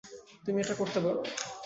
তুমি 0.45 0.57
এটা 0.61 0.73
করতে 0.73 0.99
পারো। 0.99 1.19